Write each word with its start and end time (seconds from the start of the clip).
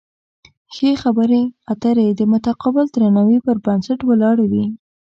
ښې 0.73 0.91
خبرې 1.03 1.41
اترې 1.73 2.07
د 2.19 2.21
متقابل 2.31 2.85
درناوي 2.95 3.37
پر 3.45 3.55
بنسټ 3.65 3.99
ولاړې 4.09 4.45
وي. 4.51 4.65